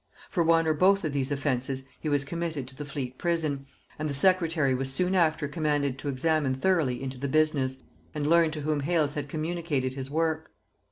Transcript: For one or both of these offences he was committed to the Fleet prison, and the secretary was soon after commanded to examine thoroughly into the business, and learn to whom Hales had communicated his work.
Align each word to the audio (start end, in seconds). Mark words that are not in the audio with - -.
For 0.31 0.41
one 0.41 0.65
or 0.65 0.73
both 0.73 1.03
of 1.03 1.13
these 1.13 1.31
offences 1.31 1.83
he 1.99 2.09
was 2.09 2.25
committed 2.25 2.67
to 2.67 2.75
the 2.75 2.85
Fleet 2.85 3.19
prison, 3.19 3.67
and 3.99 4.09
the 4.09 4.15
secretary 4.15 4.73
was 4.73 4.91
soon 4.91 5.13
after 5.13 5.47
commanded 5.47 5.99
to 5.99 6.09
examine 6.09 6.55
thoroughly 6.55 7.03
into 7.03 7.19
the 7.19 7.27
business, 7.27 7.77
and 8.15 8.25
learn 8.25 8.49
to 8.49 8.61
whom 8.61 8.79
Hales 8.79 9.13
had 9.13 9.29
communicated 9.29 9.93
his 9.93 10.09
work. 10.09 10.53